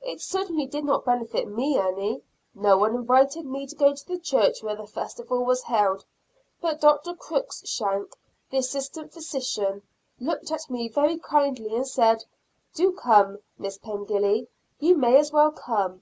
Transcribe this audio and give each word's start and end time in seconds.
It 0.00 0.22
certainly 0.22 0.64
did 0.64 0.84
not 0.86 1.04
benefit 1.04 1.46
me 1.46 1.76
any; 1.78 2.22
no 2.54 2.78
one 2.78 2.94
invited 2.94 3.44
me 3.44 3.66
to 3.66 3.76
go 3.76 3.92
to 3.94 4.06
the 4.06 4.16
church 4.18 4.62
where 4.62 4.74
the 4.74 4.86
festival 4.86 5.44
was 5.44 5.64
held, 5.64 6.02
but 6.62 6.80
Dr. 6.80 7.12
Crookshank, 7.12 8.10
the 8.48 8.56
Assistant 8.56 9.12
Physician, 9.12 9.82
looked 10.18 10.50
at 10.50 10.70
me 10.70 10.88
very 10.88 11.18
kindly 11.18 11.74
and 11.76 11.86
said, 11.86 12.24
"Do 12.72 12.92
come, 12.92 13.40
Mrs. 13.60 13.82
Pengilly, 13.82 14.48
you 14.80 14.96
may 14.96 15.18
as 15.18 15.30
well 15.30 15.50
come." 15.52 16.00